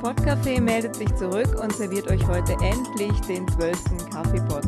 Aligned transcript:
Podcafé 0.00 0.62
meldet 0.62 0.96
sich 0.96 1.14
zurück 1.14 1.62
und 1.62 1.74
serviert 1.74 2.10
euch 2.10 2.26
heute 2.26 2.52
endlich 2.52 3.20
den 3.28 3.46
zwölften 3.48 3.98
Kaffeepot. 4.08 4.64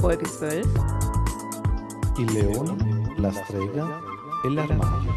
Folge 0.00 0.24
12. 0.24 0.66
Il 2.18 2.32
leone, 2.32 3.12
la 3.18 3.30
strega 3.30 4.00
e 4.44 4.48
l'armadio. 4.48 5.12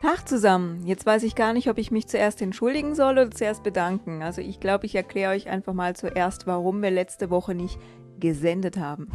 Tag 0.00 0.26
zusammen. 0.26 0.86
Jetzt 0.86 1.04
weiß 1.04 1.24
ich 1.24 1.34
gar 1.34 1.52
nicht, 1.52 1.68
ob 1.68 1.76
ich 1.76 1.90
mich 1.90 2.08
zuerst 2.08 2.40
entschuldigen 2.40 2.94
soll 2.94 3.18
oder 3.18 3.30
zuerst 3.30 3.64
bedanken. 3.64 4.22
Also 4.22 4.40
ich 4.40 4.60
glaube, 4.60 4.86
ich 4.86 4.94
erkläre 4.94 5.32
euch 5.32 5.46
einfach 5.50 5.74
mal 5.74 5.94
zuerst, 5.94 6.46
warum 6.46 6.80
wir 6.80 6.90
letzte 6.90 7.28
Woche 7.28 7.54
nicht 7.54 7.78
gesendet 8.18 8.78
haben. 8.78 9.10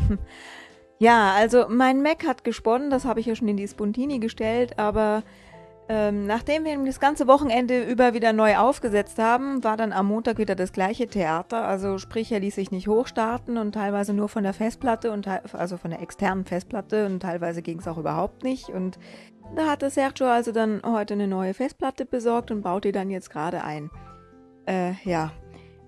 Ja, 1.00 1.34
also 1.34 1.66
mein 1.70 2.04
Mac 2.04 2.28
hat 2.28 2.44
gesponnen, 2.44 2.90
das 2.90 3.06
habe 3.06 3.22
ich 3.22 3.26
ja 3.26 3.36
schon 3.36 3.48
in 3.48 3.56
die 3.56 3.68
Spuntini 3.68 4.20
gestellt, 4.20 4.78
aber 4.78 5.24
ähm, 5.88 6.28
nachdem 6.28 6.66
wir 6.66 6.78
das 6.86 7.00
ganze 7.00 7.26
Wochenende 7.26 7.84
über 7.84 8.14
wieder 8.14 8.34
neu 8.34 8.58
aufgesetzt 8.58 9.18
haben, 9.18 9.64
war 9.64 9.78
dann 9.78 9.94
am 9.94 10.08
Montag 10.08 10.38
wieder 10.38 10.54
das 10.54 10.74
gleiche 10.74 11.08
Theater. 11.08 11.66
Also 11.66 11.98
sprich, 11.98 12.32
er 12.32 12.42
ließ 12.42 12.54
sich 12.54 12.70
nicht 12.70 12.88
hochstarten 12.88 13.58
und 13.58 13.72
teilweise 13.72 14.14
nur 14.14 14.30
von 14.30 14.44
der 14.44 14.54
Festplatte 14.54 15.12
und 15.12 15.28
also 15.54 15.78
von 15.78 15.90
der 15.90 16.02
externen 16.02 16.46
Festplatte 16.46 17.08
und 17.08 17.22
teilweise 17.22 17.64
ging 17.64 17.80
es 17.80 17.88
auch 17.88 17.98
überhaupt 17.98 18.44
nicht. 18.44 18.70
Und 18.70 19.00
da 19.56 19.68
hatte 19.68 19.90
Sergio 19.90 20.28
also 20.28 20.52
dann 20.52 20.82
heute 20.86 21.16
eine 21.16 21.28
neue 21.28 21.56
Festplatte 21.56 22.06
besorgt 22.06 22.52
und 22.52 22.62
baut 22.62 22.84
die 22.84 22.92
dann 22.92 23.10
jetzt 23.10 23.32
gerade 23.32 23.64
ein. 23.64 23.90
Äh, 24.68 24.92
ja. 25.06 25.32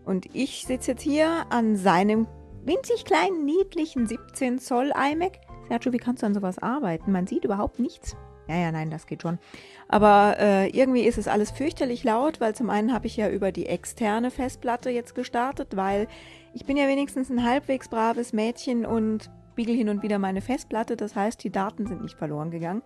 Und 0.03 0.33
ich 0.33 0.65
sitze 0.65 0.91
jetzt 0.91 1.03
hier 1.03 1.45
an 1.51 1.75
seinem 1.75 2.25
winzig 2.65 3.05
kleinen, 3.05 3.45
niedlichen 3.45 4.07
17 4.07 4.59
Zoll 4.59 4.91
iMac. 4.95 5.39
Sergio, 5.67 5.93
wie 5.93 5.97
kannst 5.97 6.21
du 6.21 6.27
an 6.27 6.33
sowas 6.33 6.59
arbeiten? 6.59 7.11
Man 7.11 7.27
sieht 7.27 7.45
überhaupt 7.45 7.79
nichts. 7.79 8.15
Ja, 8.47 8.55
ja, 8.55 8.71
nein, 8.71 8.89
das 8.89 9.07
geht 9.07 9.21
schon. 9.21 9.39
Aber 9.87 10.35
äh, 10.39 10.67
irgendwie 10.69 11.03
ist 11.03 11.17
es 11.17 11.27
alles 11.27 11.51
fürchterlich 11.51 12.03
laut, 12.03 12.41
weil 12.41 12.55
zum 12.55 12.69
einen 12.69 12.93
habe 12.93 13.07
ich 13.07 13.15
ja 13.15 13.29
über 13.29 13.51
die 13.51 13.65
externe 13.65 14.31
Festplatte 14.31 14.89
jetzt 14.89 15.15
gestartet, 15.15 15.77
weil 15.77 16.07
ich 16.53 16.65
bin 16.65 16.75
ja 16.75 16.87
wenigstens 16.87 17.29
ein 17.29 17.45
halbwegs 17.45 17.87
braves 17.87 18.33
Mädchen 18.33 18.85
und 18.85 19.29
spiegel 19.51 19.75
hin 19.75 19.89
und 19.89 20.01
wieder 20.01 20.17
meine 20.17 20.41
Festplatte. 20.41 20.97
Das 20.97 21.15
heißt, 21.15 21.43
die 21.43 21.51
Daten 21.51 21.85
sind 21.85 22.01
nicht 22.01 22.17
verloren 22.17 22.51
gegangen. 22.51 22.81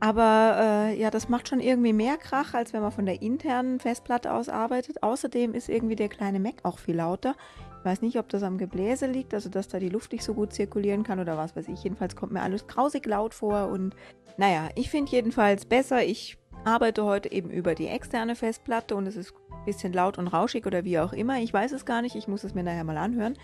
Aber 0.00 0.56
äh, 0.58 1.00
ja, 1.00 1.10
das 1.10 1.28
macht 1.28 1.48
schon 1.48 1.60
irgendwie 1.60 1.92
mehr 1.92 2.16
Krach, 2.16 2.52
als 2.52 2.72
wenn 2.72 2.82
man 2.82 2.92
von 2.92 3.06
der 3.06 3.22
internen 3.22 3.78
Festplatte 3.78 4.34
aus 4.34 4.48
arbeitet. 4.48 5.02
Außerdem 5.02 5.54
ist 5.54 5.68
irgendwie 5.68 5.96
der 5.96 6.08
kleine 6.08 6.40
Mac 6.40 6.56
auch 6.64 6.78
viel 6.78 6.96
lauter. 6.96 7.36
Weiß 7.84 8.00
nicht, 8.00 8.18
ob 8.18 8.28
das 8.30 8.42
am 8.42 8.56
Gebläse 8.56 9.06
liegt, 9.06 9.34
also 9.34 9.50
dass 9.50 9.68
da 9.68 9.78
die 9.78 9.90
Luft 9.90 10.12
nicht 10.12 10.24
so 10.24 10.32
gut 10.32 10.52
zirkulieren 10.52 11.02
kann 11.02 11.20
oder 11.20 11.36
was 11.36 11.54
weiß 11.54 11.68
ich. 11.68 11.84
Jedenfalls 11.84 12.16
kommt 12.16 12.32
mir 12.32 12.42
alles 12.42 12.66
grausig 12.66 13.04
laut 13.06 13.34
vor 13.34 13.68
und 13.68 13.94
naja, 14.36 14.68
ich 14.74 14.90
finde 14.90 15.12
jedenfalls 15.12 15.66
besser, 15.66 16.02
ich 16.02 16.38
arbeite 16.64 17.04
heute 17.04 17.30
eben 17.30 17.50
über 17.50 17.74
die 17.74 17.86
externe 17.86 18.36
Festplatte 18.36 18.96
und 18.96 19.06
es 19.06 19.16
ist 19.16 19.34
ein 19.50 19.64
bisschen 19.66 19.92
laut 19.92 20.18
und 20.18 20.28
rauschig 20.28 20.66
oder 20.66 20.84
wie 20.84 20.98
auch 20.98 21.12
immer. 21.12 21.38
Ich 21.40 21.52
weiß 21.52 21.72
es 21.72 21.84
gar 21.84 22.02
nicht, 22.02 22.16
ich 22.16 22.26
muss 22.26 22.42
es 22.42 22.54
mir 22.54 22.62
nachher 22.62 22.84
mal 22.84 22.96
anhören. 22.96 23.34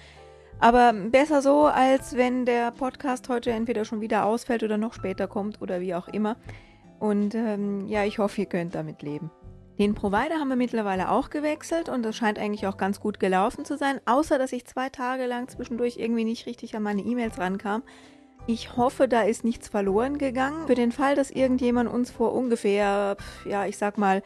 Aber 0.58 0.92
besser 0.92 1.42
so, 1.42 1.66
als 1.66 2.16
wenn 2.16 2.44
der 2.44 2.70
Podcast 2.70 3.28
heute 3.28 3.50
entweder 3.50 3.84
schon 3.84 4.00
wieder 4.00 4.24
ausfällt 4.26 4.62
oder 4.62 4.78
noch 4.78 4.92
später 4.92 5.26
kommt 5.26 5.62
oder 5.62 5.80
wie 5.80 5.94
auch 5.94 6.08
immer. 6.08 6.36
Und 6.98 7.34
ähm, 7.34 7.86
ja, 7.86 8.04
ich 8.04 8.18
hoffe, 8.18 8.42
ihr 8.42 8.46
könnt 8.46 8.74
damit 8.74 9.02
leben. 9.02 9.30
Den 9.80 9.94
Provider 9.94 10.34
haben 10.38 10.50
wir 10.50 10.56
mittlerweile 10.56 11.10
auch 11.10 11.30
gewechselt 11.30 11.88
und 11.88 12.02
das 12.02 12.14
scheint 12.14 12.38
eigentlich 12.38 12.66
auch 12.66 12.76
ganz 12.76 13.00
gut 13.00 13.18
gelaufen 13.18 13.64
zu 13.64 13.78
sein, 13.78 13.98
außer 14.04 14.38
dass 14.38 14.52
ich 14.52 14.66
zwei 14.66 14.90
Tage 14.90 15.24
lang 15.24 15.48
zwischendurch 15.48 15.96
irgendwie 15.96 16.24
nicht 16.24 16.44
richtig 16.44 16.76
an 16.76 16.82
meine 16.82 17.00
E-Mails 17.00 17.38
rankam. 17.38 17.82
Ich 18.46 18.76
hoffe, 18.76 19.08
da 19.08 19.22
ist 19.22 19.42
nichts 19.42 19.68
verloren 19.68 20.18
gegangen. 20.18 20.66
Für 20.66 20.74
den 20.74 20.92
Fall, 20.92 21.14
dass 21.14 21.30
irgendjemand 21.30 21.90
uns 21.90 22.10
vor 22.10 22.34
ungefähr, 22.34 23.16
ja, 23.46 23.64
ich 23.64 23.78
sag 23.78 23.96
mal, 23.96 24.22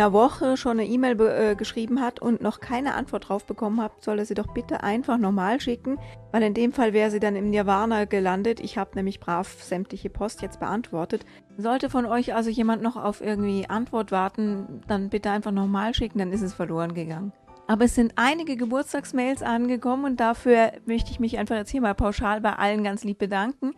einer 0.00 0.12
Woche 0.12 0.56
schon 0.56 0.78
eine 0.78 0.86
E-Mail 0.86 1.20
äh, 1.20 1.54
geschrieben 1.56 2.00
hat 2.00 2.20
und 2.20 2.40
noch 2.40 2.60
keine 2.60 2.94
Antwort 2.94 3.28
drauf 3.28 3.44
bekommen 3.44 3.82
hat, 3.82 4.04
soll 4.04 4.20
er 4.20 4.26
sie 4.26 4.34
doch 4.34 4.52
bitte 4.54 4.82
einfach 4.82 5.18
nochmal 5.18 5.60
schicken, 5.60 5.98
weil 6.30 6.42
in 6.44 6.54
dem 6.54 6.72
Fall 6.72 6.92
wäre 6.92 7.10
sie 7.10 7.18
dann 7.18 7.34
im 7.34 7.50
Nirvana 7.50 8.04
gelandet. 8.04 8.60
Ich 8.60 8.78
habe 8.78 8.90
nämlich 8.94 9.18
brav 9.18 9.48
sämtliche 9.60 10.08
Post 10.08 10.40
jetzt 10.40 10.60
beantwortet. 10.60 11.26
Sollte 11.56 11.90
von 11.90 12.06
euch 12.06 12.34
also 12.34 12.48
jemand 12.48 12.80
noch 12.82 12.96
auf 12.96 13.20
irgendwie 13.20 13.68
Antwort 13.68 14.12
warten, 14.12 14.82
dann 14.86 15.08
bitte 15.08 15.30
einfach 15.30 15.50
nochmal 15.50 15.94
schicken, 15.94 16.18
dann 16.20 16.32
ist 16.32 16.42
es 16.42 16.54
verloren 16.54 16.94
gegangen. 16.94 17.32
Aber 17.66 17.84
es 17.84 17.94
sind 17.94 18.12
einige 18.16 18.56
Geburtstagsmails 18.56 19.42
angekommen 19.42 20.04
und 20.04 20.20
dafür 20.20 20.72
möchte 20.86 21.10
ich 21.10 21.18
mich 21.18 21.38
einfach 21.38 21.56
jetzt 21.56 21.70
hier 21.70 21.80
mal 21.80 21.94
pauschal 21.94 22.40
bei 22.40 22.52
allen 22.52 22.84
ganz 22.84 23.02
lieb 23.02 23.18
bedanken. 23.18 23.74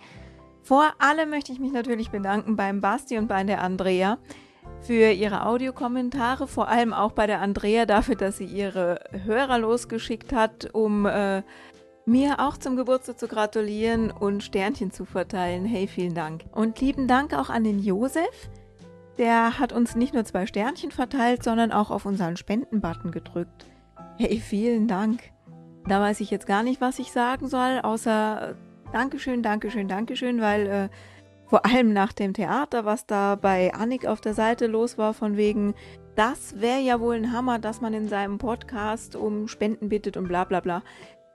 Vor 0.63 0.85
allem 0.99 1.31
möchte 1.31 1.51
ich 1.51 1.59
mich 1.59 1.73
natürlich 1.73 2.11
bedanken 2.11 2.57
beim 2.57 2.83
Basti 2.83 3.17
und 3.17 3.27
bei 3.27 3.43
der 3.43 3.63
Andrea 3.63 4.19
für 4.81 5.13
ihre 5.13 5.47
Audiokommentare, 5.47 6.47
vor 6.47 6.69
allem 6.69 6.93
auch 6.93 7.13
bei 7.13 7.27
der 7.27 7.41
Andrea 7.41 7.87
dafür, 7.87 8.17
dass 8.17 8.39
sie 8.39 8.47
ihre 8.47 9.01
Hörer 9.25 9.59
losgeschickt 9.59 10.33
hat, 10.33 10.71
um 10.73 11.07
äh, 11.07 11.43
mir 12.07 12.41
auch 12.41 12.57
zum 12.57 12.77
Geburtstag 12.77 13.19
zu 13.19 13.29
gratulieren 13.29 14.11
und 14.11 14.43
Sternchen 14.43 14.91
zu 14.91 15.05
verteilen. 15.05 15.65
Hey, 15.65 15.87
vielen 15.87 16.15
Dank. 16.15 16.45
Und 16.53 16.81
lieben 16.81 17.07
Dank 17.07 17.35
auch 17.35 17.51
an 17.51 17.65
den 17.65 17.79
Josef. 17.79 18.51
Der 19.19 19.59
hat 19.59 19.73
uns 19.73 19.97
nicht 19.97 20.15
nur 20.15 20.25
zwei 20.25 20.47
Sternchen 20.47 20.91
verteilt, 20.91 21.43
sondern 21.43 21.73
auch 21.73 21.91
auf 21.91 22.07
unseren 22.07 22.37
Spendenbutton 22.37 23.11
gedrückt. 23.11 23.67
Hey, 24.19 24.41
vielen 24.41 24.89
Dank. 24.89 25.21
Da 25.87 26.01
weiß 26.01 26.21
ich 26.21 26.31
jetzt 26.31 26.47
gar 26.47 26.63
nicht, 26.63 26.81
was 26.81 26.99
ich 26.99 27.13
sagen 27.13 27.49
soll, 27.49 27.81
außer 27.83 28.55
Dankeschön, 28.93 29.43
Dankeschön, 29.43 29.89
Dankeschön, 29.89 30.41
weil 30.41 30.67
äh, 30.67 30.89
vor 31.51 31.67
allem 31.67 31.93
nach 31.93 32.13
dem 32.13 32.33
Theater, 32.33 32.85
was 32.85 33.07
da 33.07 33.35
bei 33.35 33.75
Annik 33.75 34.07
auf 34.07 34.21
der 34.21 34.35
Seite 34.35 34.69
los 34.69 34.99
war, 34.99 35.13
von 35.13 35.37
wegen, 35.37 35.75
das 36.15 36.61
wäre 36.61 36.79
ja 36.79 37.01
wohl 37.01 37.17
ein 37.17 37.33
Hammer, 37.33 37.59
dass 37.59 37.81
man 37.81 37.93
in 37.93 38.09
seinem 38.09 38.39
Podcast 38.39 39.17
um 39.17 39.49
Spenden 39.49 39.89
bittet 39.89 40.17
und 40.17 40.29
bla 40.29 40.45
bla 40.45 40.61
bla. 40.61 40.83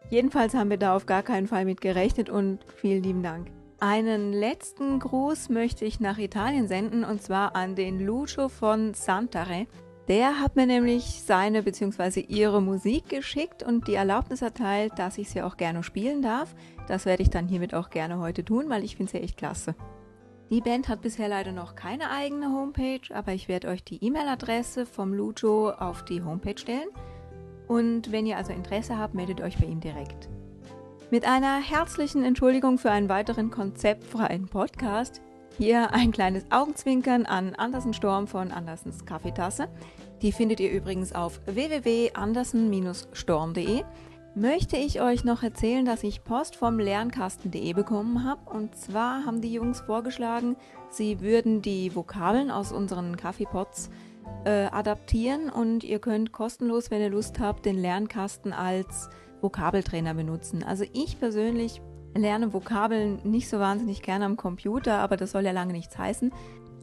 Jedenfalls 0.10 0.54
haben 0.54 0.70
wir 0.70 0.78
da 0.78 0.96
auf 0.96 1.06
gar 1.06 1.22
keinen 1.22 1.48
Fall 1.48 1.66
mit 1.66 1.82
gerechnet 1.82 2.30
und 2.30 2.60
vielen 2.78 3.04
lieben 3.04 3.24
Dank. 3.24 3.52
Einen 3.82 4.32
letzten 4.32 5.00
Gruß 5.00 5.50
möchte 5.50 5.84
ich 5.84 6.00
nach 6.00 6.18
Italien 6.18 6.70
senden 6.70 7.04
und 7.04 7.22
zwar 7.22 7.54
an 7.54 7.76
den 7.76 8.00
Lucio 8.00 8.48
von 8.48 8.94
Santare. 8.94 9.68
Der 10.08 10.40
hat 10.40 10.56
mir 10.56 10.66
nämlich 10.66 11.24
seine 11.26 11.62
bzw. 11.62 12.22
ihre 12.22 12.62
Musik 12.62 13.10
geschickt 13.10 13.64
und 13.64 13.90
die 13.90 13.96
Erlaubnis 13.96 14.42
erteilt, 14.42 14.94
dass 14.98 15.18
ich 15.18 15.30
sie 15.30 15.42
auch 15.42 15.58
gerne 15.58 15.84
spielen 15.84 16.22
darf. 16.22 16.56
Das 16.88 17.06
werde 17.06 17.24
ich 17.24 17.32
dann 17.32 17.50
hiermit 17.50 17.74
auch 17.74 17.90
gerne 17.90 18.20
heute 18.20 18.46
tun, 18.46 18.70
weil 18.70 18.86
ich 18.86 18.96
finde 18.96 19.12
sie 19.12 19.20
echt 19.20 19.36
klasse. 19.36 19.76
Die 20.52 20.62
Band 20.62 20.90
hat 20.90 21.02
bisher 21.02 21.28
leider 21.28 21.52
noch 21.52 21.74
keine 21.76 22.12
eigene 22.12 22.52
Homepage, 22.52 23.02
aber 23.12 23.34
ich 23.34 23.48
werde 23.48 23.70
euch 23.70 23.84
die 23.84 24.06
E-Mail-Adresse 24.06 24.86
vom 24.86 25.12
Lujo 25.12 25.72
auf 25.72 26.06
die 26.06 26.22
Homepage 26.22 26.58
stellen. 26.58 26.90
Und 27.68 28.12
wenn 28.12 28.28
ihr 28.28 28.38
also 28.38 28.54
Interesse 28.54 29.00
habt, 29.00 29.16
meldet 29.16 29.42
euch 29.42 29.58
bei 29.58 29.66
ihm 29.66 29.80
direkt. 29.80 30.30
Mit 31.10 31.26
einer 31.26 31.60
herzlichen 31.60 32.24
Entschuldigung 32.24 32.78
für 32.78 32.92
einen 32.92 33.10
weiteren 33.10 33.50
konzeptfreien 33.50 34.48
Podcast. 34.48 35.20
Hier 35.58 35.92
ein 35.94 36.12
kleines 36.12 36.46
Augenzwinkern 36.52 37.26
an 37.26 37.56
Andersen 37.56 37.94
Storm 37.94 38.28
von 38.28 38.52
Andersens 38.52 39.06
Kaffeetasse. 39.06 39.70
Die 40.22 40.32
findet 40.32 40.60
ihr 40.60 40.72
übrigens 40.72 41.14
auf 41.14 41.42
www.andersen-storm.de 41.46 43.84
möchte 44.36 44.76
ich 44.76 45.02
euch 45.02 45.24
noch 45.24 45.44
erzählen, 45.44 45.86
dass 45.86 46.04
ich 46.04 46.24
Post 46.24 46.58
vom 46.58 46.78
Lernkasten.de 46.78 47.74
bekommen 47.74 48.24
habe. 48.24 48.50
Und 48.50 48.76
zwar 48.76 49.26
haben 49.26 49.42
die 49.42 49.54
Jungs 49.54 49.80
vorgeschlagen, 49.82 50.58
sie 50.90 51.22
würden 51.22 51.62
die 51.62 51.96
Vokabeln 51.96 52.52
aus 52.52 52.72
unseren 52.72 53.16
Kaffeepots 53.16 53.90
äh, 54.44 54.66
adaptieren 54.66 55.50
und 55.50 55.84
ihr 55.84 56.00
könnt 56.00 56.34
kostenlos, 56.34 56.92
wenn 56.92 57.02
ihr 57.02 57.10
Lust 57.10 57.40
habt, 57.40 57.66
den 57.66 57.78
Lernkasten 57.78 58.52
als 58.52 59.10
Vokabeltrainer 59.42 60.14
benutzen. 60.14 60.64
Also 60.64 60.84
ich 60.94 61.20
persönlich 61.20 61.82
lerne 62.14 62.54
Vokabeln 62.54 63.20
nicht 63.24 63.50
so 63.50 63.60
wahnsinnig 63.60 64.02
gerne 64.02 64.26
am 64.26 64.38
Computer, 64.38 65.00
aber 65.00 65.18
das 65.18 65.32
soll 65.32 65.46
ja 65.46 65.52
lange 65.52 65.74
nichts 65.74 65.98
heißen. 65.98 66.34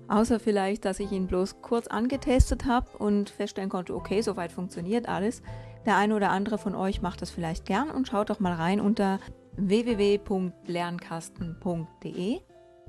Außer 0.09 0.41
vielleicht, 0.41 0.85
dass 0.85 1.01
ich 1.01 1.13
ihn 1.13 1.27
bloß 1.27 1.63
kurz 1.63 1.87
angetestet 1.87 2.67
habe 2.67 2.99
und 2.99 3.31
feststellen 3.31 3.71
konnte, 3.71 3.95
okay, 3.95 4.21
soweit 4.21 4.53
funktioniert 4.53 5.09
alles. 5.09 5.43
Der 5.87 5.97
eine 5.97 6.15
oder 6.15 6.31
andere 6.31 6.59
von 6.59 6.75
euch 6.75 7.03
macht 7.03 7.23
das 7.23 7.31
vielleicht 7.31 7.65
gern 7.65 7.91
und 7.91 8.09
schaut 8.09 8.31
doch 8.31 8.41
mal 8.41 8.53
rein 8.53 8.81
unter 8.81 9.19
www.lernkasten.de. 9.57 12.41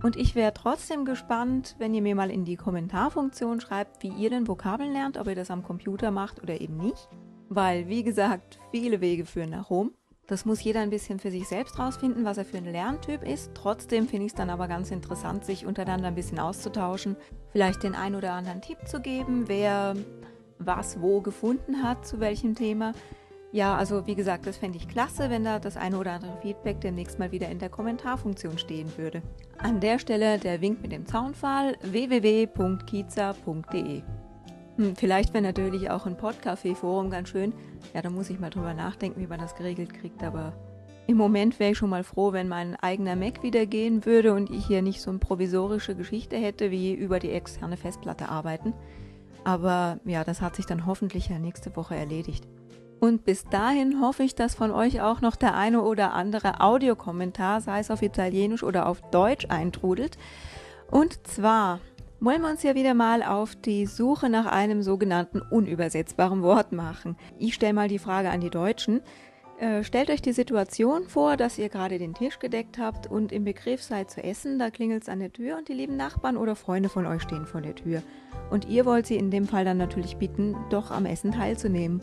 Und 0.01 0.16
ich 0.16 0.36
wäre 0.36 0.54
trotzdem 0.54 1.06
gespannt, 1.06 1.75
wenn 1.78 1.94
ihr 1.94 2.01
mir 2.01 2.16
mal 2.16 2.31
in 2.31 2.45
die 2.45 2.57
Kommentarfunktion 2.57 3.62
schreibt, 3.62 4.04
wie 4.04 4.10
ihr 4.10 4.30
denn 4.30 4.48
Vokabeln 4.48 4.92
lernt, 4.92 5.18
ob 5.18 5.28
ihr 5.28 5.36
das 5.36 5.51
am 5.51 5.63
Computer 5.63 6.12
macht 6.12 6.42
oder 6.42 6.60
eben 6.60 6.78
nicht. 6.78 7.10
Weil, 7.50 7.88
wie 7.88 8.04
gesagt, 8.04 8.60
viele 8.72 9.01
Wege 9.01 9.25
führen 9.25 9.51
nach 9.51 9.69
Rom. 9.69 9.92
Das 10.28 10.45
muss 10.45 10.63
jeder 10.63 10.80
ein 10.80 10.90
bisschen 10.90 11.19
für 11.19 11.31
sich 11.31 11.48
selbst 11.48 11.78
rausfinden, 11.78 12.24
was 12.24 12.38
er 12.38 12.45
für 12.45 12.57
ein 12.57 12.66
Lerntyp 12.66 13.24
ist. 13.24 13.51
Trotzdem 13.54 14.07
finde 14.07 14.25
ich 14.25 14.31
es 14.31 14.38
dann 14.38 14.50
aber 14.50 14.68
ganz 14.68 14.90
interessant, 14.90 15.45
sich 15.45 15.66
untereinander 15.66 16.07
ein 16.07 16.16
bisschen 16.16 16.40
auszutauschen. 16.40 17.18
Vielleicht 17.51 17.84
den 17.84 17.94
ein 17.94 18.16
oder 18.16 18.34
anderen 18.34 18.62
Tipp 18.62 18.78
zu 18.88 19.01
geben, 19.01 19.48
wer 19.48 19.95
was 20.65 21.01
wo 21.01 21.21
gefunden 21.21 21.83
hat, 21.83 22.06
zu 22.06 22.19
welchem 22.19 22.56
Thema. 22.56 22.94
Ja, 23.51 23.77
also 23.77 24.07
wie 24.07 24.15
gesagt, 24.15 24.48
das 24.48 24.57
fände 24.57 24.77
ich 24.77 24.88
klasse, 24.88 25.30
wenn 25.30 25.44
da 25.44 25.60
das 25.60 25.77
eine 25.77 26.00
oder 26.00 26.13
andere 26.13 26.38
Feedback 26.42 26.81
demnächst 26.81 27.19
mal 27.19 27.31
wieder 27.31 27.50
in 27.50 27.60
der 27.60 27.69
Kommentarfunktion 27.69 28.57
stehen 28.57 28.92
würde. 28.98 29.21
An 29.60 29.80
der 29.80 30.00
Stelle 30.00 30.39
der 30.39 30.60
Wink 30.60 30.81
mit 30.81 30.92
dem 30.92 31.06
Zaunpfahl 31.06 31.77
www.kiza.de. 31.83 32.54
Hm, 34.77 34.95
vielleicht 34.95 35.33
wäre 35.36 35.44
natürlich 35.44 35.92
auch 35.92 36.07
ein 36.07 36.18
Podcafé-Forum 36.18 37.12
ganz 37.12 37.30
schön. 37.30 37.54
Ja, 37.94 38.01
da 38.01 38.09
muss 38.09 38.31
ich 38.31 38.39
mal 38.39 38.50
drüber 38.50 38.74
nachdenken, 38.74 39.21
wie 39.21 39.27
man 39.27 39.39
das 39.39 39.54
geregelt 39.54 39.94
kriegt, 39.94 40.24
aber 40.24 40.54
im 41.06 41.18
Moment 41.18 41.59
wäre 41.59 41.71
ich 41.71 41.77
schon 41.77 41.89
mal 41.89 42.04
froh, 42.04 42.31
wenn 42.31 42.48
mein 42.48 42.75
eigener 42.77 43.16
Mac 43.16 43.44
wieder 43.44 43.66
gehen 43.66 44.06
würde 44.06 44.33
und 44.33 44.50
ich 44.50 44.66
hier 44.66 44.81
nicht 44.81 45.01
so 45.01 45.09
eine 45.09 45.19
provisorische 45.19 45.95
Geschichte 45.95 46.38
hätte, 46.38 46.71
wie 46.71 46.94
über 46.94 47.19
die 47.19 47.31
externe 47.31 47.75
Festplatte 47.75 48.30
arbeiten. 48.30 48.74
Aber 49.44 50.00
ja, 50.06 50.24
das 50.24 50.42
hat 50.42 50.56
sich 50.56 50.66
dann 50.66 50.86
hoffentlich 50.86 51.30
ja 51.30 51.40
nächste 51.40 51.75
Woche 51.75 51.95
erledigt. 51.95 52.48
Und 53.00 53.25
bis 53.25 53.44
dahin 53.44 54.00
hoffe 54.00 54.24
ich, 54.24 54.34
dass 54.34 54.56
von 54.56 54.72
euch 54.72 55.01
auch 55.01 55.19
noch 55.19 55.36
der 55.36 55.56
eine 55.56 55.81
oder 55.81 56.13
andere 56.13 56.62
Audiokommentar, 56.62 57.60
sei 57.60 57.80
es 57.80 57.92
auf 57.92 58.01
Italienisch 58.01 58.63
oder 58.63 58.88
auf 58.88 59.01
Deutsch, 59.12 59.48
eintrudelt. 59.50 60.18
Und 60.90 61.28
zwar 61.28 61.81
wollen 62.22 62.42
wir 62.42 62.50
uns 62.50 62.63
ja 62.63 62.75
wieder 62.75 62.94
mal 62.94 63.22
auf 63.22 63.57
die 63.57 63.86
Suche 63.86 64.30
nach 64.30 64.45
einem 64.45 64.81
sogenannten 64.81 65.42
unübersetzbaren 65.42 66.42
Wort 66.42 66.72
machen. 66.72 67.18
Ich 67.38 67.56
stelle 67.56 67.74
mal 67.74 67.90
die 67.90 68.00
Frage 68.00 68.30
an 68.30 68.40
die 68.40 68.50
Deutschen. 68.50 69.01
Äh, 69.63 69.86
stellt 69.86 70.10
euch 70.10 70.21
die 70.21 70.33
Situation 70.33 71.07
vor, 71.07 71.38
dass 71.38 71.57
ihr 71.57 71.69
gerade 71.69 71.98
den 71.98 72.13
Tisch 72.13 72.38
gedeckt 72.39 72.77
habt 72.77 73.07
und 73.07 73.31
im 73.31 73.45
Begriff 73.45 73.81
seid 73.81 74.12
zu 74.12 74.21
essen, 74.21 74.60
da 74.60 74.69
klingelt 74.69 75.04
es 75.04 75.07
an 75.10 75.19
der 75.19 75.31
Tür 75.31 75.57
und 75.57 75.69
die 75.69 75.74
lieben 75.74 75.95
Nachbarn 75.95 76.36
oder 76.36 76.57
Freunde 76.57 76.89
von 76.89 77.06
euch 77.06 77.21
stehen 77.21 77.45
vor 77.45 77.62
der 77.62 77.74
Tür. 77.74 78.04
Und 78.50 78.68
ihr 78.68 78.86
wollt 78.86 79.07
sie 79.07 79.15
in 79.15 79.31
dem 79.31 79.48
Fall 79.48 79.63
dann 79.63 79.77
natürlich 79.77 80.18
bitten, 80.18 80.57
doch 80.69 80.92
am 80.92 81.06
Essen 81.06 81.31
teilzunehmen. 81.31 82.01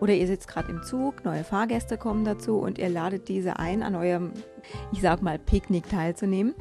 Oder 0.00 0.14
ihr 0.14 0.28
sitzt 0.28 0.46
gerade 0.46 0.70
im 0.70 0.84
Zug, 0.84 1.24
neue 1.24 1.42
Fahrgäste 1.42 1.98
kommen 1.98 2.24
dazu 2.24 2.58
und 2.58 2.78
ihr 2.78 2.88
ladet 2.88 3.26
diese 3.26 3.58
ein, 3.58 3.82
an 3.82 3.96
eurem, 3.96 4.30
ich 4.92 5.00
sag 5.00 5.20
mal, 5.20 5.40
Picknick 5.40 5.88
teilzunehmen. 5.88 6.54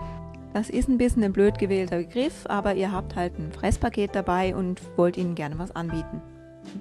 Das 0.56 0.72
ist 0.72 0.90
ein 0.90 0.98
bisschen 0.98 1.24
ein 1.24 1.32
blöd 1.32 1.60
gewählter 1.60 1.98
Begriff, 1.98 2.48
aber 2.48 2.74
ihr 2.74 2.92
habt 2.92 3.16
halt 3.16 3.38
ein 3.38 3.52
Fresspaket 3.52 4.16
dabei 4.16 4.56
und 4.56 4.82
wollt 4.98 5.16
ihnen 5.16 5.36
gerne 5.36 5.60
was 5.60 5.76
anbieten. 5.76 6.24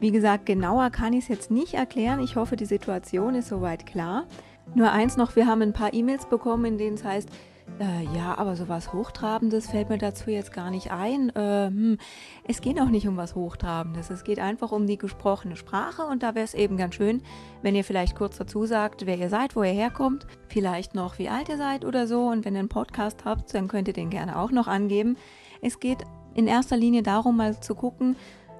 Wie 0.00 0.11
gesagt, 0.11 0.46
genauer 0.46 0.90
kann 0.90 1.12
ich 1.12 1.25
es 1.25 1.29
jetzt 1.29 1.50
nicht 1.50 1.75
erklären. 1.75 2.20
Ich 2.20 2.37
hoffe, 2.37 2.56
die 2.56 2.67
Situation 2.67 3.35
ist 3.35 3.49
soweit 3.49 3.87
klar. 3.87 4.26
Nur 4.75 4.90
eins 4.93 5.17
noch, 5.17 5.35
wir 5.37 5.46
haben 5.46 5.62
ein 5.62 5.73
paar 5.73 5.94
E-Mails 5.94 6.26
bekommen, 6.26 6.64
in 6.64 6.79
denen 6.79 6.96
es 6.96 7.05
heißt, 7.05 7.29
äh, 7.81 8.05
ja, 8.17 8.37
aber 8.37 8.56
sowas 8.56 8.93
Hochtrabendes 8.93 9.70
fällt 9.70 9.88
mir 9.88 9.99
dazu 9.99 10.31
jetzt 10.31 10.52
gar 10.52 10.70
nicht 10.70 10.90
ein. 10.90 11.31
Äh, 11.31 11.67
hm, 11.69 11.99
es 12.44 12.61
geht 12.61 12.81
auch 12.81 12.88
nicht 12.88 13.06
um 13.06 13.17
was 13.17 13.35
Hochtrabendes. 13.35 14.11
Es 14.11 14.25
geht 14.25 14.40
einfach 14.40 14.73
um 14.73 14.87
die 14.87 14.99
gesprochene 14.99 15.55
Sprache 15.55 16.02
und 16.02 16.23
da 16.23 16.35
wäre 16.35 16.44
es 16.44 16.55
eben 16.55 16.76
ganz 16.76 16.96
schön, 16.96 17.23
wenn 17.62 17.76
ihr 17.76 17.85
vielleicht 17.85 18.17
kurz 18.17 18.37
dazu 18.37 18.67
sagt, 18.67 19.06
wer 19.06 19.17
ihr 19.17 19.29
seid, 19.29 19.55
wo 19.55 19.62
ihr 19.62 19.73
herkommt, 19.73 20.26
vielleicht 20.49 20.94
noch 20.94 21.19
wie 21.19 21.29
alt 21.29 21.49
ihr 21.49 21.56
seid 21.56 21.85
oder 21.85 22.06
so. 22.06 22.26
Und 22.26 22.44
wenn 22.44 22.55
ihr 22.55 22.61
einen 22.61 22.69
Podcast 22.69 23.25
habt, 23.25 23.55
dann 23.55 23.69
könnt 23.69 23.87
ihr 23.88 23.94
den 23.94 24.11
gerne 24.11 24.38
auch 24.38 24.50
noch 24.50 24.67
angeben. 24.67 25.17
Es 25.62 25.79
geht 25.79 25.99
in 26.35 26.46
erster 26.46 26.76
Linie 26.76 27.02
darum, 27.02 27.37
mal 27.37 27.61
zu 27.61 27.75
gucken, 27.75 28.17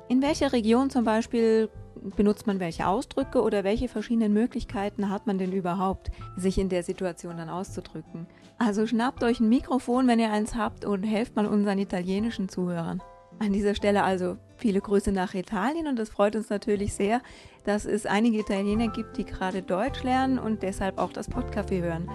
in 0.09 0.23
welcher 0.23 0.53
Region 0.53 0.91
zum 0.91 1.05
Beispiel 1.05 1.69
benutzt 2.17 2.47
man 2.47 2.61
welche 2.61 2.87
Ausdrücke 2.87 3.43
oder 3.43 3.65
welche 3.65 3.89
verschiedenen 3.89 4.33
Möglichkeiten 4.33 5.11
hat 5.11 5.27
man 5.27 5.39
denn 5.39 5.53
überhaupt, 5.53 6.11
sich 6.37 6.59
in 6.59 6.69
der 6.69 6.83
Situation 6.83 7.37
dann 7.37 7.49
auszudrücken. 7.49 8.27
Also 8.59 8.87
schnappt 8.87 9.23
euch 9.23 9.41
ein 9.41 9.49
Mikrofon, 9.49 10.07
wenn 10.07 10.21
ihr 10.21 10.33
eins 10.33 10.55
habt 10.55 10.85
und 10.85 11.03
helft 11.03 11.37
mal 11.37 11.47
unseren 11.47 11.79
italienischen 11.79 12.49
Zuhörern. 12.49 13.03
An 13.41 13.53
dieser 13.53 13.75
Stelle 13.75 14.03
also 14.03 14.37
viele 14.57 14.81
Grüße 14.81 15.13
nach 15.13 15.35
Italien 15.35 15.87
und 15.87 15.99
es 15.99 16.09
freut 16.09 16.35
uns 16.35 16.51
natürlich 16.51 16.95
sehr, 16.95 17.21
dass 17.65 17.85
es 17.85 18.07
einige 18.07 18.39
Italiener 18.39 18.89
gibt, 18.89 19.17
die 19.17 19.25
gerade 19.25 19.63
Deutsch 19.63 20.03
lernen 20.03 20.39
und 20.39 20.63
deshalb 20.63 20.99
auch 20.99 21.13
das 21.13 21.31
Podcafé 21.31 21.83
hören. 21.83 22.09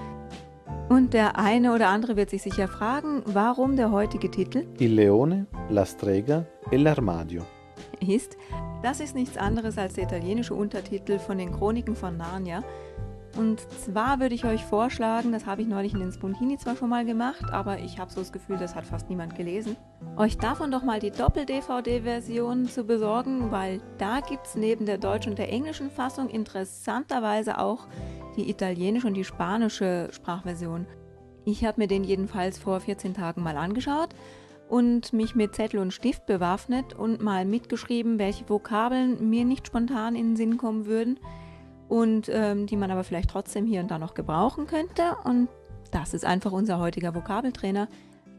Und 0.89 1.13
der 1.13 1.37
eine 1.37 1.73
oder 1.73 1.87
andere 1.87 2.17
wird 2.17 2.29
sich 2.29 2.41
sicher 2.41 2.67
fragen, 2.67 3.21
warum 3.25 3.77
der 3.77 3.91
heutige 3.91 4.29
Titel 4.29 4.65
Il 4.79 4.95
leone, 4.95 5.45
la 5.69 5.85
strega 5.85 6.45
e 6.71 6.77
l'armadio 6.77 7.43
ist, 7.99 8.37
das 8.81 8.99
ist 8.99 9.15
nichts 9.15 9.37
anderes 9.37 9.77
als 9.77 9.93
der 9.93 10.05
italienische 10.05 10.53
Untertitel 10.53 11.19
von 11.19 11.37
den 11.37 11.51
Chroniken 11.51 11.95
von 11.95 12.17
Narnia. 12.17 12.63
Und 13.35 13.61
zwar 13.83 14.19
würde 14.19 14.35
ich 14.35 14.45
euch 14.45 14.63
vorschlagen, 14.63 15.31
das 15.31 15.47
habe 15.47 15.63
ich 15.63 15.67
neulich 15.67 15.93
in 15.93 16.01
den 16.01 16.11
Spontini 16.11 16.57
zwar 16.57 16.75
schon 16.75 16.89
mal 16.89 17.03
gemacht, 17.03 17.51
aber 17.51 17.79
ich 17.79 17.97
habe 17.97 18.11
so 18.11 18.19
das 18.19 18.31
Gefühl, 18.31 18.57
das 18.57 18.75
hat 18.75 18.85
fast 18.85 19.09
niemand 19.09 19.35
gelesen, 19.35 19.75
euch 20.17 20.37
davon 20.37 20.69
doch 20.69 20.83
mal 20.83 20.99
die 20.99 21.09
Doppel-DVD-Version 21.09 22.67
zu 22.67 22.83
besorgen, 22.83 23.49
weil 23.51 23.81
da 23.97 24.19
gibt 24.19 24.45
es 24.45 24.53
neben 24.53 24.85
der 24.85 24.99
deutschen 24.99 25.31
und 25.31 25.39
der 25.39 25.51
englischen 25.51 25.89
Fassung 25.89 26.29
interessanterweise 26.29 27.57
auch 27.57 27.87
die 28.37 28.51
italienische 28.51 29.07
und 29.07 29.15
die 29.15 29.23
spanische 29.23 30.09
Sprachversion. 30.11 30.85
Ich 31.43 31.65
habe 31.65 31.81
mir 31.81 31.87
den 31.87 32.03
jedenfalls 32.03 32.59
vor 32.59 32.79
14 32.79 33.15
Tagen 33.15 33.41
mal 33.41 33.57
angeschaut 33.57 34.09
und 34.73 35.13
mich 35.13 35.35
mit 35.35 35.53
Zettel 35.53 35.79
und 35.79 35.93
Stift 35.93 36.25
bewaffnet 36.25 36.95
und 36.95 37.21
mal 37.21 37.45
mitgeschrieben, 37.45 38.17
welche 38.17 38.49
Vokabeln 38.49 39.29
mir 39.29 39.45
nicht 39.45 39.67
spontan 39.67 40.15
in 40.15 40.29
den 40.29 40.35
Sinn 40.35 40.57
kommen 40.57 40.87
würden 40.87 41.19
und 41.89 42.27
ähm, 42.33 42.65
die 42.65 42.75
man 42.75 42.89
aber 42.89 43.03
vielleicht 43.03 43.29
trotzdem 43.29 43.67
hier 43.67 43.81
und 43.81 43.91
da 43.91 43.99
noch 43.99 44.15
gebrauchen 44.15 44.65
könnte. 44.65 45.15
Und 45.25 45.47
das 45.91 46.15
ist 46.15 46.25
einfach 46.25 46.51
unser 46.51 46.79
heutiger 46.79 47.13
Vokabeltrainer. 47.13 47.87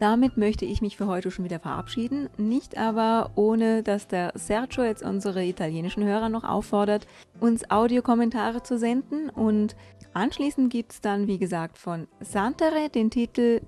Damit 0.01 0.37
möchte 0.37 0.65
ich 0.65 0.83
mich 0.83 0.97
für 0.97 1.07
heute 1.07 1.31
schon 1.31 1.45
wieder 1.45 1.61
verabschieden, 1.61 2.29
nicht 2.37 2.77
aber 2.77 3.31
ohne, 3.37 3.85
dass 3.85 4.09
der 4.09 4.33
Sergio 4.35 4.83
jetzt 4.83 5.05
unsere 5.05 5.45
italienischen 5.45 6.03
Hörer 6.03 6.31
noch 6.31 6.43
auffordert, 6.43 7.07
uns 7.39 7.71
Audiokommentare 7.71 8.65
zu 8.65 8.77
senden. 8.77 9.31
Und 9.31 9.77
anschließend 10.15 10.73
gibt 10.73 10.95
es 10.95 11.01
dann, 11.01 11.29
wie 11.29 11.39
gesagt, 11.39 11.79
von 11.79 12.09
Santere 12.19 12.89
den 12.93 13.13
Titel 13.13 13.61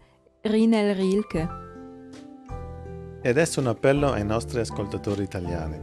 Rinel 0.44 0.96
Rilke. 0.96 1.65
E 3.26 3.30
adesso 3.30 3.58
un 3.58 3.66
appello 3.66 4.12
ai 4.12 4.24
nostri 4.24 4.60
ascoltatori 4.60 5.24
italiani. 5.24 5.76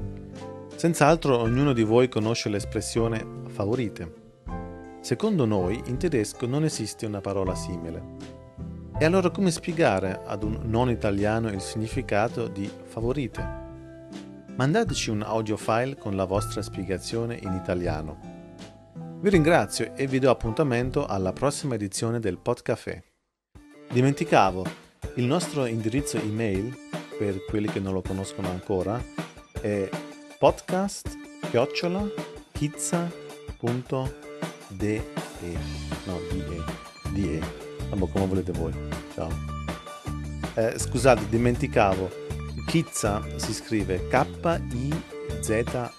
Senz'altro 0.78 1.38
ognuno 1.38 1.74
di 1.74 1.84
voi 1.84 2.08
conosce 2.08 2.48
l'espressione 2.48 3.42
favorite. 3.48 4.14
Secondo 5.02 5.44
noi 5.44 5.82
in 5.88 5.98
tedesco 5.98 6.46
non 6.46 6.64
esiste 6.64 7.06
una 7.06 7.20
parola 7.20 7.54
simile. 7.54 8.02
E 8.98 9.04
allora 9.04 9.30
come 9.30 9.52
spiegare 9.52 10.22
ad 10.26 10.44
un 10.44 10.62
non 10.64 10.90
italiano 10.90 11.50
il 11.50 11.60
significato 11.60 12.48
di 12.48 12.72
favorite? 12.86 13.46
Mandateci 14.56 15.10
un 15.10 15.22
audio 15.22 15.58
file 15.58 15.98
con 15.98 16.16
la 16.16 16.24
vostra 16.24 16.62
spiegazione 16.62 17.38
in 17.44 17.52
italiano. 17.52 18.20
Vi 19.20 19.30
ringrazio 19.30 19.94
e 19.96 20.08
vi 20.08 20.20
do 20.20 20.30
appuntamento 20.30 21.06
alla 21.06 21.34
prossima 21.34 21.76
edizione 21.76 22.22
del 22.22 22.38
Podcafé. 22.38 23.04
Dimenticavo, 23.92 24.66
il 25.16 25.26
nostro 25.26 25.66
indirizzo 25.66 26.16
email 26.16 26.83
per 27.24 27.46
quelli 27.46 27.68
che 27.68 27.80
non 27.80 27.94
lo 27.94 28.02
conoscono 28.02 28.50
ancora, 28.50 29.02
è 29.62 29.90
podcast 30.38 31.08
chiocciola 31.50 32.06
pizza.de 32.52 33.12
no 36.04 36.20
de 36.30 36.62
de 37.14 37.40
vabbè 37.88 38.12
come 38.12 38.26
volete 38.28 38.52
voi. 38.52 38.74
Ciao. 39.14 39.30
Eh, 40.56 40.78
scusate 40.78 41.30
dimenticavo. 41.30 42.10
Kizza 42.68 43.24
si 43.38 43.54
scrive 43.54 44.06
K-I-Z-A 44.10 45.92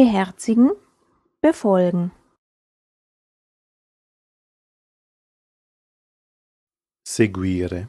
beherzigen, 0.00 0.76
befolgen. 1.40 2.12
seguire, 7.02 7.88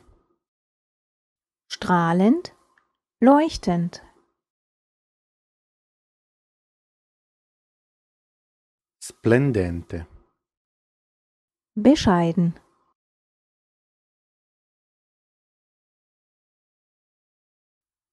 strahlend, 1.68 2.53
leuchtend, 3.20 4.01
splendente, 9.00 10.08
bescheiden, 11.75 12.56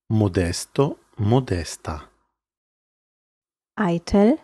modesto, 0.07 0.99
modesta, 1.17 2.08
eitel, 3.79 4.37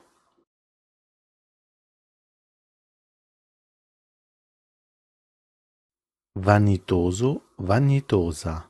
vanitoso, 6.34 7.42
vanitosa, 7.58 8.70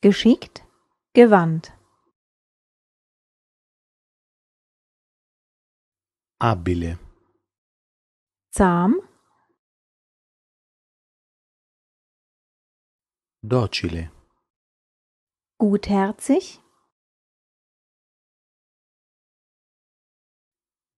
geschickt, 0.00 0.62
gewandt, 1.14 1.72
abile, 6.38 6.98
zahm, 8.50 9.00
docile, 13.40 14.10
gutherzig, 15.58 16.61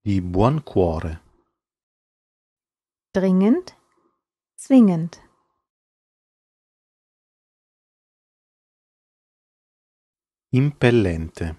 di 0.06 0.20
buon 0.20 0.62
cuore, 0.64 1.22
dringend, 3.14 3.74
zwingend, 4.54 5.18
impellente, 10.52 11.56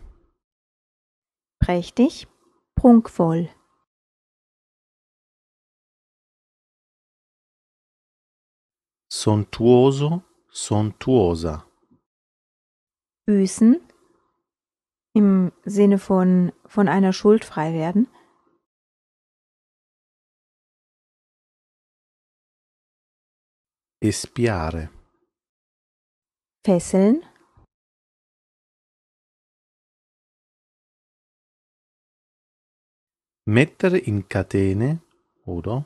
prächtig, 1.59 2.27
prunkvoll, 2.75 3.49
sontuoso, 9.11 10.21
sontuosa, 10.51 11.65
büßen, 13.25 13.81
im 15.15 15.51
Sinne 15.63 15.97
von 15.97 16.51
von 16.67 16.87
einer 16.87 17.11
Schuld 17.11 17.43
frei 17.43 17.73
werden, 17.73 18.07
espiare, 24.07 24.89
fesseln, 26.65 27.21
mettere 33.47 33.97
in 33.97 34.27
catene 34.27 35.01
oder 35.45 35.85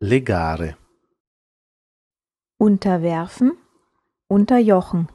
legare, 0.00 0.76
unterwerfen, 2.58 3.56
unterjochen, 4.26 5.08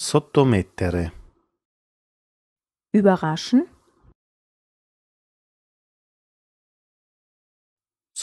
sottomettere, 0.00 1.12
überraschen, 2.92 3.71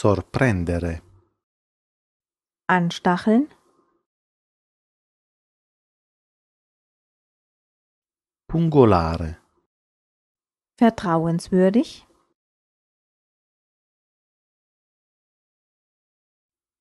sorprendere, 0.00 1.02
anstacheln, 2.64 3.44
pungolare, 8.46 9.30
vertrauenswürdig, 10.80 12.06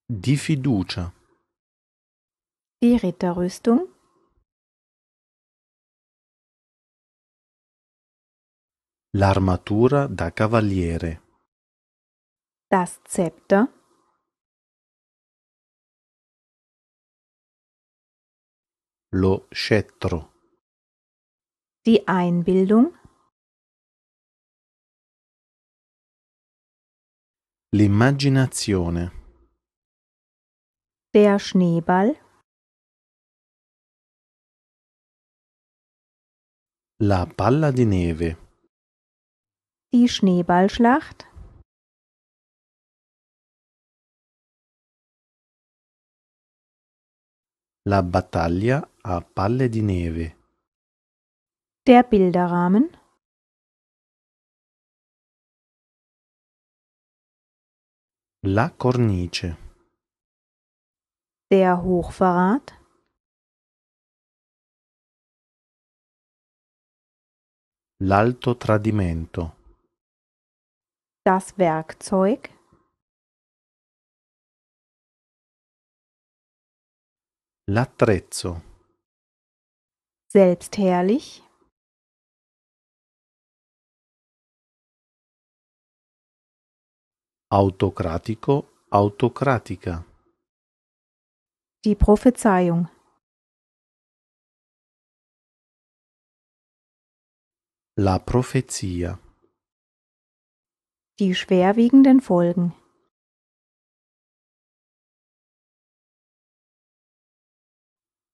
di 0.07 0.37
fiducia, 0.37 1.11
die 2.81 2.95
Ritterrüstung, 2.95 3.81
l'armatura 9.11 10.07
da 10.07 10.31
cavaliere, 10.31 11.28
das 12.71 13.01
Zepter, 13.03 13.67
lo 19.11 19.47
scettro, 19.51 20.29
die 21.85 22.07
Einbildung, 22.07 22.93
l'immaginazione, 27.71 29.11
der 31.15 31.39
Schneeball, 31.39 32.15
la 36.99 37.25
palla 37.25 37.71
di 37.71 37.85
neve, 37.85 38.37
die 39.91 40.07
Schneeballschlacht, 40.07 41.28
la 47.89 48.03
battaglia 48.03 48.87
a 49.01 49.19
palle 49.19 49.67
di 49.67 49.81
neve, 49.81 50.25
der 51.81 52.03
Bilderrahmen, 52.03 52.85
la 58.45 58.69
cornice, 58.77 59.57
der 61.49 61.81
Hochverrat, 61.81 62.77
l'alto 68.03 68.55
tradimento, 68.55 69.55
das 71.23 71.57
Werkzeug, 71.57 72.58
L'attrezzo. 77.71 78.63
Selbstherrlich. 80.27 81.43
Autokratico, 87.51 88.85
autokratica. 88.89 90.03
Die 91.85 91.95
Prophezeiung. 91.95 92.89
La 97.97 98.17
profezia. 98.17 99.19
Die 101.19 101.35
schwerwiegenden 101.35 102.19
Folgen. 102.19 102.78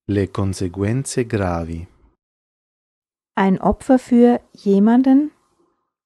Le 0.08 0.28
conseguenze 0.32 1.26
gravi, 1.26 1.88
Ein 3.38 3.60
Opfer 3.60 4.00
für 4.00 4.40
jemanden 4.54 5.32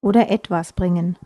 oder 0.02 0.30
etwas 0.30 0.74
bringen. 0.74 1.18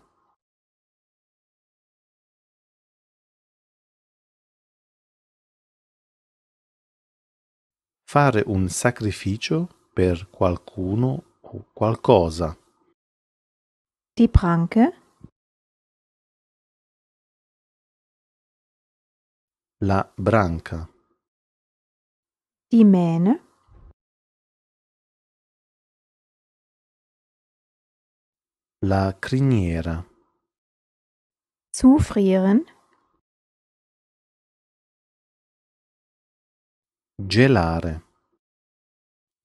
fare 8.05 8.43
un 8.45 8.69
sacrificio 8.69 9.67
per 9.93 10.29
qualcuno 10.29 11.23
o 11.41 11.65
qualcosa, 11.73 12.55
Die 14.15 14.29
Pranke. 14.29 15.01
la 19.83 20.09
branca, 20.15 20.87
Die 22.73 22.85
Mähne. 22.85 23.39
la 28.81 29.13
criniera, 29.13 30.05
Zufrieren. 31.71 32.65
gelare, 37.19 38.01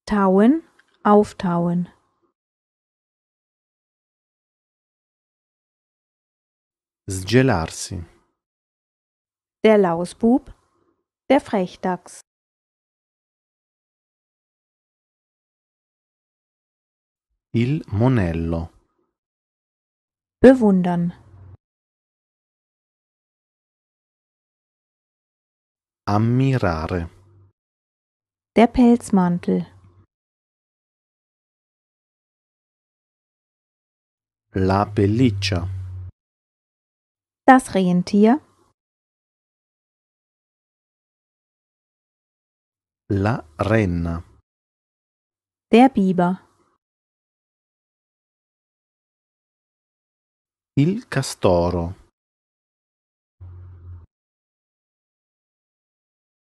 Tauen. 0.07 0.63
Auftauen. 1.05 1.89
sgelarsi, 7.07 8.05
Der 9.65 9.77
Lausbub. 9.79 10.55
Der 11.31 11.41
Frechdachs. 11.43 12.28
Il 17.63 17.83
monello, 17.89 18.71
Bewundern. 20.41 21.05
ammirare, 26.07 27.01
Der 28.57 28.69
Pelzmantel. 28.69 29.67
la 34.55 34.87
pelliccia, 34.87 35.61
Das 37.47 37.75
Rentier. 37.75 38.41
la 43.11 43.45
renna, 43.59 44.23
Der 45.73 45.89
Biber. 45.89 46.48
Il 50.79 51.09
castoro, 51.09 51.95